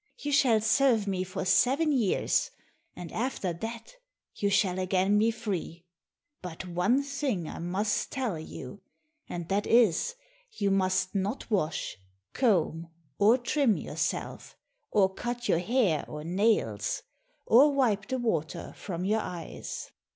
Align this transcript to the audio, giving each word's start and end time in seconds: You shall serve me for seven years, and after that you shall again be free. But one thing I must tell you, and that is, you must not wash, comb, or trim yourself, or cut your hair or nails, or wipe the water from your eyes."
You 0.17 0.31
shall 0.31 0.61
serve 0.61 1.05
me 1.05 1.23
for 1.23 1.45
seven 1.45 1.91
years, 1.91 2.49
and 2.95 3.11
after 3.11 3.53
that 3.53 3.93
you 4.33 4.49
shall 4.49 4.79
again 4.79 5.19
be 5.19 5.29
free. 5.29 5.85
But 6.41 6.65
one 6.67 7.03
thing 7.03 7.47
I 7.47 7.59
must 7.59 8.11
tell 8.11 8.39
you, 8.39 8.81
and 9.29 9.47
that 9.49 9.67
is, 9.67 10.15
you 10.53 10.71
must 10.71 11.13
not 11.13 11.51
wash, 11.51 11.97
comb, 12.33 12.87
or 13.19 13.37
trim 13.37 13.77
yourself, 13.77 14.57
or 14.89 15.13
cut 15.13 15.47
your 15.47 15.59
hair 15.59 16.03
or 16.07 16.23
nails, 16.23 17.03
or 17.45 17.71
wipe 17.71 18.07
the 18.07 18.17
water 18.17 18.73
from 18.75 19.05
your 19.05 19.21
eyes." 19.21 19.91